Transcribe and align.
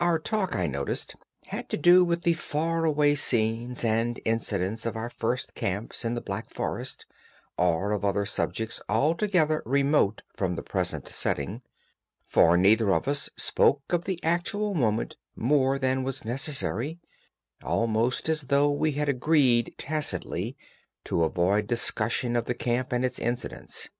Our 0.00 0.18
talk, 0.18 0.56
I 0.56 0.66
noticed, 0.66 1.14
had 1.44 1.68
to 1.70 1.76
do 1.76 2.04
with 2.04 2.22
the 2.22 2.32
faraway 2.32 3.14
scenes 3.14 3.84
and 3.84 4.18
incidents 4.24 4.84
of 4.84 4.96
our 4.96 5.08
first 5.08 5.54
camps 5.54 6.04
in 6.04 6.14
the 6.16 6.20
Black 6.20 6.50
Forest, 6.50 7.06
or 7.56 7.92
of 7.92 8.04
other 8.04 8.26
subjects 8.26 8.82
altogether 8.88 9.62
remote 9.64 10.24
from 10.34 10.56
the 10.56 10.64
present 10.64 11.06
setting, 11.08 11.62
for 12.24 12.56
neither 12.56 12.92
of 12.92 13.06
us 13.06 13.30
spoke 13.36 13.84
of 13.90 14.02
the 14.02 14.18
actual 14.24 14.74
moment 14.74 15.16
more 15.36 15.78
than 15.78 16.02
was 16.02 16.24
necessary—almost 16.24 18.28
as 18.28 18.40
though 18.48 18.68
we 18.72 18.90
had 18.98 19.08
agreed 19.08 19.76
tacitly 19.78 20.56
to 21.04 21.22
avoid 21.22 21.68
discussion 21.68 22.34
of 22.34 22.46
the 22.46 22.54
camp 22.54 22.90
and 22.92 23.04
its 23.04 23.20
incidents. 23.20 23.90